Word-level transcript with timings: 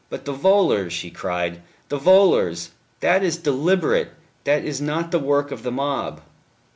"But 0.09 0.25
the 0.25 0.33
volors," 0.33 0.89
she 0.93 1.11
cried, 1.11 1.61
"the 1.89 1.99
volors! 1.99 2.69
That 3.01 3.21
is 3.21 3.37
deliberate; 3.37 4.09
that 4.45 4.65
is 4.65 4.81
not 4.81 5.11
the 5.11 5.19
work 5.19 5.51
of 5.51 5.61
the 5.61 5.71
mob." 5.71 6.21